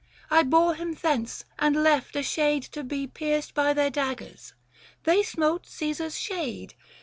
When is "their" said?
3.75-3.91